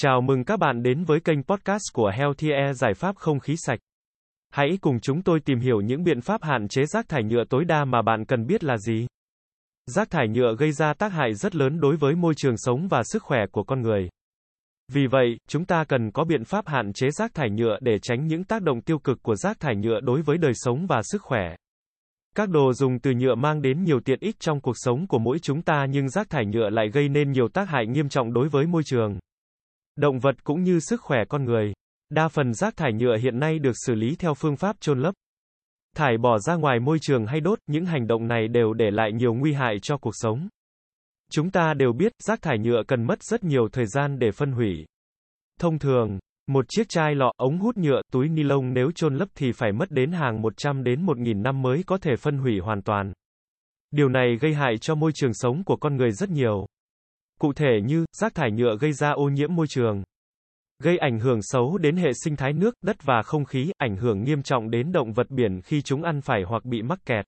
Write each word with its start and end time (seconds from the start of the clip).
Chào 0.00 0.20
mừng 0.20 0.44
các 0.44 0.58
bạn 0.58 0.82
đến 0.82 1.04
với 1.04 1.20
kênh 1.20 1.42
podcast 1.42 1.82
của 1.92 2.10
Healthy 2.14 2.50
Air 2.50 2.76
giải 2.76 2.94
pháp 2.94 3.16
không 3.16 3.40
khí 3.40 3.54
sạch. 3.56 3.78
Hãy 4.50 4.78
cùng 4.80 5.00
chúng 5.00 5.22
tôi 5.22 5.40
tìm 5.40 5.60
hiểu 5.60 5.80
những 5.80 6.04
biện 6.04 6.20
pháp 6.20 6.44
hạn 6.44 6.68
chế 6.68 6.86
rác 6.86 7.08
thải 7.08 7.22
nhựa 7.22 7.44
tối 7.50 7.64
đa 7.64 7.84
mà 7.84 8.02
bạn 8.02 8.24
cần 8.24 8.46
biết 8.46 8.64
là 8.64 8.78
gì. 8.78 9.06
Rác 9.86 10.10
thải 10.10 10.28
nhựa 10.28 10.54
gây 10.58 10.72
ra 10.72 10.94
tác 10.94 11.12
hại 11.12 11.34
rất 11.34 11.56
lớn 11.56 11.80
đối 11.80 11.96
với 11.96 12.14
môi 12.14 12.34
trường 12.36 12.56
sống 12.56 12.88
và 12.88 13.02
sức 13.04 13.22
khỏe 13.22 13.40
của 13.52 13.62
con 13.62 13.82
người. 13.82 14.08
Vì 14.92 15.06
vậy, 15.06 15.36
chúng 15.48 15.64
ta 15.64 15.84
cần 15.84 16.10
có 16.10 16.24
biện 16.24 16.44
pháp 16.44 16.68
hạn 16.68 16.92
chế 16.92 17.10
rác 17.10 17.34
thải 17.34 17.50
nhựa 17.50 17.78
để 17.80 17.98
tránh 18.02 18.26
những 18.26 18.44
tác 18.44 18.62
động 18.62 18.80
tiêu 18.80 18.98
cực 18.98 19.22
của 19.22 19.36
rác 19.36 19.60
thải 19.60 19.76
nhựa 19.76 20.00
đối 20.00 20.22
với 20.22 20.38
đời 20.38 20.52
sống 20.54 20.86
và 20.86 21.00
sức 21.02 21.22
khỏe. 21.22 21.54
Các 22.36 22.48
đồ 22.48 22.72
dùng 22.72 22.98
từ 22.98 23.10
nhựa 23.10 23.34
mang 23.34 23.62
đến 23.62 23.84
nhiều 23.84 24.00
tiện 24.04 24.18
ích 24.20 24.36
trong 24.40 24.60
cuộc 24.60 24.74
sống 24.76 25.06
của 25.06 25.18
mỗi 25.18 25.38
chúng 25.38 25.62
ta 25.62 25.86
nhưng 25.90 26.08
rác 26.08 26.30
thải 26.30 26.46
nhựa 26.46 26.70
lại 26.70 26.90
gây 26.90 27.08
nên 27.08 27.32
nhiều 27.32 27.48
tác 27.48 27.68
hại 27.68 27.86
nghiêm 27.86 28.08
trọng 28.08 28.32
đối 28.32 28.48
với 28.48 28.66
môi 28.66 28.82
trường 28.84 29.18
động 29.98 30.18
vật 30.18 30.44
cũng 30.44 30.62
như 30.62 30.80
sức 30.80 31.00
khỏe 31.00 31.18
con 31.28 31.44
người. 31.44 31.72
Đa 32.10 32.28
phần 32.28 32.54
rác 32.54 32.76
thải 32.76 32.92
nhựa 32.92 33.16
hiện 33.16 33.38
nay 33.38 33.58
được 33.58 33.72
xử 33.86 33.94
lý 33.94 34.16
theo 34.18 34.34
phương 34.34 34.56
pháp 34.56 34.76
chôn 34.80 35.00
lấp. 35.00 35.14
Thải 35.96 36.18
bỏ 36.18 36.38
ra 36.38 36.54
ngoài 36.54 36.80
môi 36.80 36.98
trường 37.00 37.26
hay 37.26 37.40
đốt, 37.40 37.58
những 37.66 37.86
hành 37.86 38.06
động 38.06 38.28
này 38.28 38.48
đều 38.48 38.72
để 38.72 38.90
lại 38.90 39.12
nhiều 39.12 39.34
nguy 39.34 39.52
hại 39.52 39.76
cho 39.82 39.96
cuộc 39.98 40.14
sống. 40.14 40.48
Chúng 41.30 41.50
ta 41.50 41.74
đều 41.74 41.92
biết, 41.92 42.12
rác 42.18 42.42
thải 42.42 42.58
nhựa 42.58 42.82
cần 42.88 43.06
mất 43.06 43.22
rất 43.22 43.44
nhiều 43.44 43.68
thời 43.72 43.86
gian 43.86 44.18
để 44.18 44.30
phân 44.30 44.52
hủy. 44.52 44.86
Thông 45.60 45.78
thường, 45.78 46.18
một 46.48 46.64
chiếc 46.68 46.88
chai 46.88 47.14
lọ, 47.14 47.32
ống 47.36 47.58
hút 47.58 47.76
nhựa, 47.76 48.00
túi 48.12 48.28
ni 48.28 48.42
lông 48.42 48.72
nếu 48.72 48.90
chôn 48.94 49.16
lấp 49.16 49.28
thì 49.34 49.52
phải 49.52 49.72
mất 49.72 49.90
đến 49.90 50.12
hàng 50.12 50.42
100 50.42 50.84
đến 50.84 51.06
1.000 51.06 51.42
năm 51.42 51.62
mới 51.62 51.82
có 51.86 51.98
thể 51.98 52.16
phân 52.16 52.38
hủy 52.38 52.58
hoàn 52.58 52.82
toàn. 52.82 53.12
Điều 53.90 54.08
này 54.08 54.36
gây 54.40 54.54
hại 54.54 54.78
cho 54.80 54.94
môi 54.94 55.12
trường 55.14 55.34
sống 55.34 55.64
của 55.64 55.76
con 55.76 55.96
người 55.96 56.10
rất 56.10 56.30
nhiều. 56.30 56.66
Cụ 57.38 57.52
thể 57.52 57.80
như, 57.84 58.04
rác 58.12 58.34
thải 58.34 58.50
nhựa 58.50 58.76
gây 58.80 58.92
ra 58.92 59.10
ô 59.10 59.28
nhiễm 59.28 59.54
môi 59.54 59.66
trường, 59.68 60.02
gây 60.82 60.98
ảnh 60.98 61.20
hưởng 61.20 61.42
xấu 61.42 61.78
đến 61.78 61.96
hệ 61.96 62.10
sinh 62.24 62.36
thái 62.36 62.52
nước, 62.52 62.74
đất 62.82 62.96
và 63.02 63.22
không 63.22 63.44
khí, 63.44 63.72
ảnh 63.78 63.96
hưởng 63.96 64.24
nghiêm 64.24 64.42
trọng 64.42 64.70
đến 64.70 64.92
động 64.92 65.12
vật 65.12 65.30
biển 65.30 65.60
khi 65.62 65.82
chúng 65.82 66.02
ăn 66.02 66.20
phải 66.20 66.42
hoặc 66.46 66.64
bị 66.64 66.82
mắc 66.82 66.98
kẹt. 67.06 67.24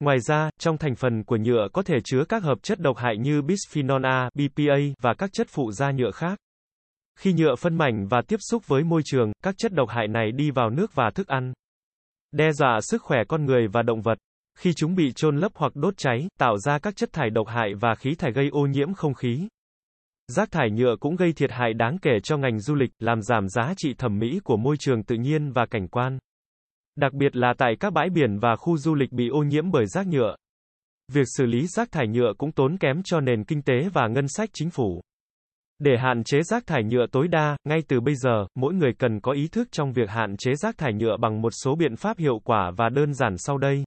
Ngoài 0.00 0.20
ra, 0.20 0.50
trong 0.60 0.78
thành 0.78 0.94
phần 0.94 1.24
của 1.24 1.36
nhựa 1.36 1.68
có 1.72 1.82
thể 1.82 1.94
chứa 2.04 2.24
các 2.28 2.42
hợp 2.42 2.58
chất 2.62 2.80
độc 2.80 2.96
hại 2.96 3.16
như 3.16 3.42
bisphenol 3.42 4.06
A, 4.06 4.30
BPA 4.34 4.76
và 5.02 5.14
các 5.14 5.30
chất 5.32 5.46
phụ 5.50 5.72
gia 5.72 5.90
nhựa 5.90 6.10
khác. 6.10 6.38
Khi 7.18 7.32
nhựa 7.32 7.54
phân 7.54 7.76
mảnh 7.78 8.06
và 8.08 8.22
tiếp 8.28 8.36
xúc 8.50 8.68
với 8.68 8.84
môi 8.84 9.02
trường, 9.04 9.32
các 9.42 9.54
chất 9.58 9.72
độc 9.72 9.88
hại 9.88 10.08
này 10.08 10.32
đi 10.32 10.50
vào 10.50 10.70
nước 10.70 10.94
và 10.94 11.10
thức 11.14 11.26
ăn, 11.26 11.52
đe 12.32 12.52
dọa 12.52 12.80
sức 12.80 13.02
khỏe 13.02 13.18
con 13.28 13.44
người 13.44 13.68
và 13.68 13.82
động 13.82 14.00
vật. 14.00 14.18
Khi 14.58 14.72
chúng 14.72 14.94
bị 14.94 15.12
chôn 15.12 15.36
lấp 15.36 15.52
hoặc 15.54 15.72
đốt 15.76 15.94
cháy, 15.96 16.28
tạo 16.38 16.58
ra 16.58 16.78
các 16.78 16.96
chất 16.96 17.12
thải 17.12 17.30
độc 17.30 17.48
hại 17.48 17.74
và 17.80 17.94
khí 17.94 18.14
thải 18.14 18.32
gây 18.32 18.48
ô 18.48 18.66
nhiễm 18.66 18.94
không 18.94 19.14
khí. 19.14 19.48
Rác 20.28 20.50
thải 20.50 20.70
nhựa 20.70 20.96
cũng 21.00 21.16
gây 21.16 21.32
thiệt 21.32 21.52
hại 21.52 21.74
đáng 21.74 21.98
kể 22.02 22.12
cho 22.22 22.36
ngành 22.36 22.60
du 22.60 22.74
lịch, 22.74 22.90
làm 22.98 23.22
giảm 23.22 23.48
giá 23.48 23.74
trị 23.76 23.94
thẩm 23.98 24.18
mỹ 24.18 24.40
của 24.44 24.56
môi 24.56 24.76
trường 24.76 25.02
tự 25.02 25.16
nhiên 25.16 25.52
và 25.52 25.66
cảnh 25.66 25.88
quan. 25.88 26.18
Đặc 26.96 27.12
biệt 27.12 27.36
là 27.36 27.54
tại 27.58 27.76
các 27.80 27.92
bãi 27.92 28.10
biển 28.10 28.38
và 28.38 28.56
khu 28.56 28.76
du 28.76 28.94
lịch 28.94 29.12
bị 29.12 29.28
ô 29.28 29.42
nhiễm 29.42 29.70
bởi 29.70 29.86
rác 29.86 30.06
nhựa. 30.06 30.36
Việc 31.12 31.26
xử 31.36 31.46
lý 31.46 31.66
rác 31.66 31.92
thải 31.92 32.08
nhựa 32.08 32.32
cũng 32.38 32.52
tốn 32.52 32.78
kém 32.78 33.02
cho 33.04 33.20
nền 33.20 33.44
kinh 33.44 33.62
tế 33.62 33.88
và 33.92 34.08
ngân 34.08 34.28
sách 34.28 34.50
chính 34.52 34.70
phủ. 34.70 35.02
Để 35.78 35.96
hạn 35.98 36.24
chế 36.24 36.42
rác 36.42 36.66
thải 36.66 36.84
nhựa 36.84 37.06
tối 37.12 37.28
đa, 37.28 37.56
ngay 37.64 37.78
từ 37.88 38.00
bây 38.00 38.14
giờ, 38.14 38.46
mỗi 38.54 38.74
người 38.74 38.92
cần 38.98 39.20
có 39.20 39.32
ý 39.32 39.48
thức 39.48 39.68
trong 39.70 39.92
việc 39.92 40.10
hạn 40.10 40.36
chế 40.36 40.54
rác 40.54 40.78
thải 40.78 40.92
nhựa 40.92 41.16
bằng 41.20 41.42
một 41.42 41.50
số 41.50 41.74
biện 41.74 41.96
pháp 41.96 42.18
hiệu 42.18 42.38
quả 42.44 42.70
và 42.76 42.88
đơn 42.88 43.14
giản 43.14 43.34
sau 43.38 43.58
đây. 43.58 43.84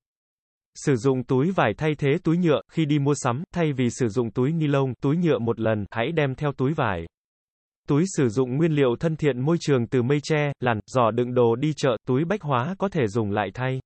Sử 0.85 0.95
dụng 0.95 1.23
túi 1.23 1.51
vải 1.51 1.73
thay 1.77 1.95
thế 1.97 2.09
túi 2.23 2.37
nhựa, 2.37 2.61
khi 2.71 2.85
đi 2.85 2.99
mua 2.99 3.13
sắm, 3.15 3.43
thay 3.53 3.73
vì 3.73 3.89
sử 3.89 4.07
dụng 4.07 4.31
túi 4.31 4.51
ni 4.51 4.67
lông, 4.67 4.93
túi 5.01 5.17
nhựa 5.17 5.39
một 5.39 5.59
lần, 5.59 5.85
hãy 5.91 6.11
đem 6.11 6.35
theo 6.35 6.51
túi 6.57 6.73
vải. 6.73 7.05
Túi 7.87 8.03
sử 8.17 8.29
dụng 8.29 8.57
nguyên 8.57 8.71
liệu 8.71 8.95
thân 8.99 9.15
thiện 9.15 9.39
môi 9.39 9.57
trường 9.59 9.87
từ 9.87 10.01
mây 10.01 10.19
tre, 10.23 10.51
làn, 10.59 10.79
giỏ 10.87 11.11
đựng 11.11 11.33
đồ 11.33 11.55
đi 11.55 11.73
chợ, 11.77 11.97
túi 12.07 12.25
bách 12.25 12.41
hóa 12.41 12.75
có 12.77 12.89
thể 12.89 13.07
dùng 13.07 13.31
lại 13.31 13.49
thay. 13.53 13.79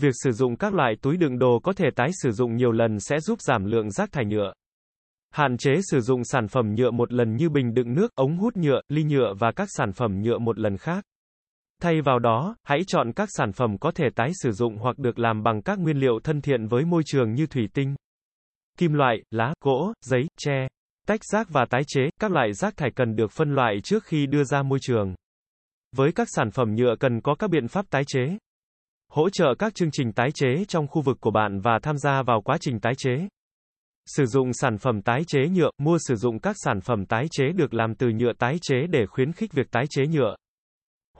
Việc 0.00 0.14
sử 0.24 0.32
dụng 0.32 0.56
các 0.56 0.74
loại 0.74 0.94
túi 1.02 1.16
đựng 1.16 1.38
đồ 1.38 1.60
có 1.62 1.72
thể 1.72 1.86
tái 1.96 2.08
sử 2.22 2.30
dụng 2.30 2.56
nhiều 2.56 2.72
lần 2.72 3.00
sẽ 3.00 3.20
giúp 3.20 3.40
giảm 3.40 3.64
lượng 3.64 3.90
rác 3.90 4.12
thải 4.12 4.24
nhựa. 4.24 4.52
Hạn 5.30 5.56
chế 5.56 5.72
sử 5.90 6.00
dụng 6.00 6.24
sản 6.24 6.48
phẩm 6.48 6.74
nhựa 6.74 6.90
một 6.90 7.12
lần 7.12 7.36
như 7.36 7.48
bình 7.48 7.74
đựng 7.74 7.94
nước, 7.94 8.14
ống 8.14 8.38
hút 8.38 8.56
nhựa, 8.56 8.80
ly 8.88 9.02
nhựa 9.02 9.34
và 9.38 9.52
các 9.52 9.68
sản 9.76 9.92
phẩm 9.92 10.22
nhựa 10.22 10.38
một 10.38 10.58
lần 10.58 10.76
khác. 10.76 11.04
Thay 11.80 12.00
vào 12.00 12.18
đó, 12.18 12.56
hãy 12.64 12.80
chọn 12.86 13.12
các 13.12 13.28
sản 13.32 13.52
phẩm 13.52 13.78
có 13.78 13.90
thể 13.90 14.04
tái 14.16 14.30
sử 14.42 14.52
dụng 14.52 14.76
hoặc 14.76 14.98
được 14.98 15.18
làm 15.18 15.42
bằng 15.42 15.62
các 15.62 15.78
nguyên 15.78 15.96
liệu 15.96 16.20
thân 16.24 16.40
thiện 16.40 16.66
với 16.66 16.84
môi 16.84 17.02
trường 17.06 17.34
như 17.34 17.46
thủy 17.46 17.68
tinh, 17.74 17.94
kim 18.78 18.92
loại, 18.92 19.22
lá, 19.30 19.54
gỗ, 19.60 19.92
giấy, 20.00 20.26
tre. 20.38 20.68
Tách 21.06 21.20
rác 21.32 21.50
và 21.50 21.64
tái 21.70 21.82
chế, 21.86 22.02
các 22.20 22.30
loại 22.30 22.52
rác 22.52 22.76
thải 22.76 22.90
cần 22.96 23.16
được 23.16 23.32
phân 23.32 23.54
loại 23.54 23.80
trước 23.84 24.04
khi 24.04 24.26
đưa 24.26 24.44
ra 24.44 24.62
môi 24.62 24.78
trường. 24.82 25.14
Với 25.96 26.12
các 26.12 26.28
sản 26.30 26.50
phẩm 26.50 26.74
nhựa 26.74 26.94
cần 27.00 27.20
có 27.20 27.34
các 27.34 27.50
biện 27.50 27.68
pháp 27.68 27.90
tái 27.90 28.02
chế. 28.06 28.38
Hỗ 29.12 29.30
trợ 29.30 29.54
các 29.58 29.74
chương 29.74 29.90
trình 29.90 30.12
tái 30.12 30.28
chế 30.34 30.64
trong 30.68 30.86
khu 30.86 31.02
vực 31.02 31.16
của 31.20 31.30
bạn 31.30 31.60
và 31.60 31.78
tham 31.82 31.98
gia 31.98 32.22
vào 32.22 32.40
quá 32.40 32.56
trình 32.60 32.80
tái 32.80 32.92
chế. 32.98 33.28
Sử 34.06 34.26
dụng 34.26 34.52
sản 34.52 34.78
phẩm 34.78 35.02
tái 35.02 35.22
chế 35.26 35.40
nhựa, 35.48 35.70
mua 35.78 35.98
sử 36.00 36.14
dụng 36.16 36.38
các 36.38 36.56
sản 36.64 36.80
phẩm 36.80 37.06
tái 37.06 37.26
chế 37.30 37.44
được 37.52 37.74
làm 37.74 37.94
từ 37.94 38.08
nhựa 38.08 38.32
tái 38.38 38.56
chế 38.62 38.76
để 38.90 39.06
khuyến 39.06 39.32
khích 39.32 39.52
việc 39.52 39.70
tái 39.70 39.84
chế 39.90 40.06
nhựa 40.06 40.36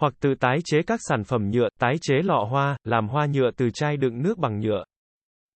hoặc 0.01 0.13
tự 0.21 0.35
tái 0.41 0.59
chế 0.65 0.83
các 0.87 1.01
sản 1.09 1.25
phẩm 1.25 1.51
nhựa, 1.51 1.69
tái 1.79 1.95
chế 2.01 2.15
lọ 2.25 2.47
hoa, 2.51 2.77
làm 2.85 3.09
hoa 3.09 3.27
nhựa 3.27 3.51
từ 3.57 3.71
chai 3.71 3.97
đựng 3.97 4.23
nước 4.23 4.39
bằng 4.39 4.61
nhựa. 4.61 4.85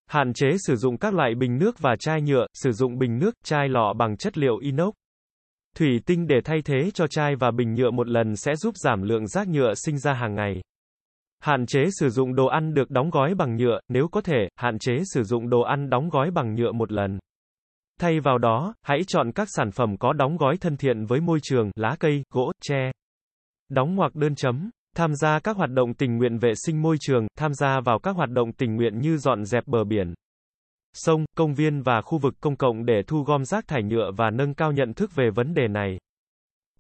Hạn 0.07 0.33
chế 0.33 0.49
sử 0.67 0.77
dụng 0.77 0.99
các 0.99 1.15
loại 1.15 1.35
bình 1.35 1.59
nước 1.59 1.79
và 1.79 1.97
chai 2.01 2.23
nhựa, 2.23 2.47
sử 2.55 2.73
dụng 2.73 2.99
bình 2.99 3.19
nước, 3.19 3.35
chai 3.45 3.69
lọ 3.69 3.93
bằng 3.99 4.17
chất 4.17 4.39
liệu 4.39 4.59
inox. 4.59 4.95
Thủy 5.77 6.01
tinh 6.07 6.27
để 6.27 6.37
thay 6.45 6.63
thế 6.65 6.91
cho 6.95 7.07
chai 7.07 7.37
và 7.37 7.51
bình 7.51 7.75
nhựa 7.75 7.91
một 7.91 8.09
lần 8.09 8.37
sẽ 8.37 8.57
giúp 8.57 8.75
giảm 8.77 9.03
lượng 9.03 9.27
rác 9.27 9.49
nhựa 9.49 9.75
sinh 9.75 9.99
ra 9.99 10.13
hàng 10.13 10.35
ngày. 10.35 10.63
Hạn 11.41 11.67
chế 11.67 11.85
sử 12.01 12.09
dụng 12.09 12.35
đồ 12.35 12.47
ăn 12.47 12.75
được 12.75 12.91
đóng 12.91 13.11
gói 13.11 13.35
bằng 13.35 13.57
nhựa, 13.57 13.81
nếu 13.89 14.09
có 14.09 14.21
thể, 14.21 14.49
hạn 14.57 14.79
chế 14.79 14.93
sử 15.15 15.23
dụng 15.23 15.51
đồ 15.51 15.61
ăn 15.61 15.91
đóng 15.91 16.09
gói 16.09 16.31
bằng 16.31 16.55
nhựa 16.55 16.73
một 16.73 16.93
lần. 16.93 17.19
Thay 18.01 18.21
vào 18.21 18.39
đó, 18.39 18.75
hãy 18.83 19.01
chọn 19.07 19.33
các 19.33 19.49
sản 19.51 19.71
phẩm 19.71 19.97
có 19.97 20.13
đóng 20.13 20.37
gói 20.37 20.57
thân 20.57 20.77
thiện 20.77 21.05
với 21.05 21.21
môi 21.21 21.39
trường, 21.43 21.71
lá 21.77 21.97
cây, 22.01 22.23
gỗ, 22.31 22.53
tre. 22.63 22.93
Đóng 23.75 23.95
ngoặc 23.95 24.15
đơn 24.15 24.35
chấm. 24.35 24.71
Tham 24.97 25.15
gia 25.15 25.39
các 25.39 25.57
hoạt 25.57 25.71
động 25.71 25.95
tình 25.95 26.17
nguyện 26.17 26.39
vệ 26.39 26.53
sinh 26.67 26.83
môi 26.83 26.97
trường, 27.01 27.27
tham 27.39 27.55
gia 27.55 27.81
vào 27.81 27.99
các 27.99 28.17
hoạt 28.17 28.31
động 28.31 28.53
tình 28.53 28.77
nguyện 28.77 28.99
như 28.99 29.17
dọn 29.17 29.45
dẹp 29.45 29.67
bờ 29.67 29.85
biển, 29.85 30.15
sông, 30.93 31.25
công 31.37 31.55
viên 31.55 31.83
và 31.83 32.01
khu 32.03 32.19
vực 32.19 32.35
công 32.41 32.57
cộng 32.57 32.85
để 32.85 33.03
thu 33.07 33.23
gom 33.23 33.45
rác 33.45 33.67
thải 33.67 33.83
nhựa 33.83 34.11
và 34.17 34.31
nâng 34.31 34.55
cao 34.55 34.73
nhận 34.73 34.95
thức 34.95 35.11
về 35.15 35.31
vấn 35.35 35.55
đề 35.55 35.69
này. 35.69 35.99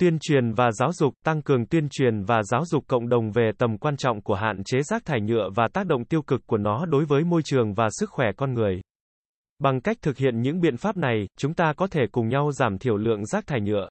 Tuyên 0.00 0.18
truyền 0.20 0.52
và 0.52 0.70
giáo 0.70 0.92
dục, 0.92 1.14
tăng 1.24 1.42
cường 1.42 1.66
tuyên 1.66 1.88
truyền 1.88 2.24
và 2.24 2.42
giáo 2.42 2.64
dục 2.64 2.84
cộng 2.86 3.08
đồng 3.08 3.30
về 3.30 3.50
tầm 3.58 3.78
quan 3.78 3.96
trọng 3.96 4.22
của 4.22 4.34
hạn 4.34 4.64
chế 4.64 4.78
rác 4.82 5.04
thải 5.04 5.20
nhựa 5.20 5.48
và 5.54 5.68
tác 5.72 5.86
động 5.86 6.04
tiêu 6.04 6.22
cực 6.22 6.40
của 6.46 6.58
nó 6.58 6.86
đối 6.86 7.04
với 7.04 7.24
môi 7.24 7.42
trường 7.44 7.74
và 7.74 7.88
sức 7.90 8.10
khỏe 8.10 8.26
con 8.36 8.54
người. 8.54 8.80
Bằng 9.58 9.80
cách 9.80 9.96
thực 10.02 10.16
hiện 10.16 10.40
những 10.40 10.60
biện 10.60 10.76
pháp 10.76 10.96
này, 10.96 11.26
chúng 11.38 11.54
ta 11.54 11.72
có 11.76 11.86
thể 11.86 12.00
cùng 12.12 12.28
nhau 12.28 12.52
giảm 12.52 12.78
thiểu 12.78 12.96
lượng 12.96 13.26
rác 13.26 13.46
thải 13.46 13.60
nhựa 13.60 13.88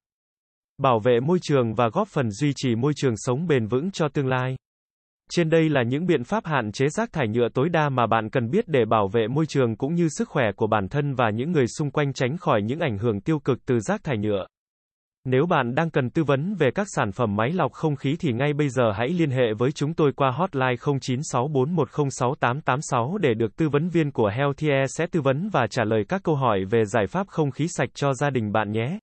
bảo 0.78 0.98
vệ 0.98 1.20
môi 1.20 1.38
trường 1.42 1.74
và 1.74 1.88
góp 1.88 2.08
phần 2.08 2.30
duy 2.30 2.52
trì 2.56 2.74
môi 2.74 2.92
trường 2.96 3.14
sống 3.16 3.46
bền 3.46 3.66
vững 3.66 3.90
cho 3.90 4.08
tương 4.08 4.26
lai. 4.26 4.56
Trên 5.30 5.50
đây 5.50 5.68
là 5.68 5.82
những 5.82 6.06
biện 6.06 6.24
pháp 6.24 6.46
hạn 6.46 6.72
chế 6.72 6.88
rác 6.88 7.12
thải 7.12 7.28
nhựa 7.28 7.48
tối 7.54 7.68
đa 7.68 7.88
mà 7.88 8.06
bạn 8.06 8.30
cần 8.30 8.50
biết 8.50 8.64
để 8.68 8.84
bảo 8.84 9.08
vệ 9.08 9.28
môi 9.28 9.46
trường 9.46 9.76
cũng 9.76 9.94
như 9.94 10.08
sức 10.08 10.28
khỏe 10.28 10.52
của 10.56 10.66
bản 10.66 10.88
thân 10.88 11.14
và 11.14 11.30
những 11.30 11.52
người 11.52 11.66
xung 11.66 11.90
quanh 11.90 12.12
tránh 12.12 12.36
khỏi 12.36 12.62
những 12.62 12.80
ảnh 12.80 12.98
hưởng 12.98 13.20
tiêu 13.20 13.38
cực 13.38 13.58
từ 13.66 13.80
rác 13.80 14.04
thải 14.04 14.18
nhựa. 14.18 14.46
Nếu 15.24 15.46
bạn 15.46 15.74
đang 15.74 15.90
cần 15.90 16.10
tư 16.10 16.24
vấn 16.24 16.54
về 16.54 16.70
các 16.74 16.86
sản 16.96 17.12
phẩm 17.12 17.36
máy 17.36 17.52
lọc 17.52 17.72
không 17.72 17.96
khí 17.96 18.16
thì 18.20 18.32
ngay 18.32 18.52
bây 18.52 18.68
giờ 18.68 18.92
hãy 18.92 19.08
liên 19.08 19.30
hệ 19.30 19.54
với 19.58 19.72
chúng 19.72 19.94
tôi 19.94 20.12
qua 20.16 20.30
hotline 20.30 20.74
0964106886 20.74 23.16
để 23.16 23.34
được 23.34 23.56
tư 23.56 23.68
vấn 23.68 23.88
viên 23.88 24.10
của 24.10 24.28
Healthier 24.28 24.90
sẽ 24.98 25.06
tư 25.06 25.20
vấn 25.20 25.48
và 25.52 25.66
trả 25.66 25.84
lời 25.84 26.04
các 26.08 26.22
câu 26.24 26.34
hỏi 26.34 26.64
về 26.70 26.84
giải 26.84 27.06
pháp 27.06 27.28
không 27.28 27.50
khí 27.50 27.66
sạch 27.68 27.88
cho 27.94 28.14
gia 28.14 28.30
đình 28.30 28.52
bạn 28.52 28.72
nhé. 28.72 28.98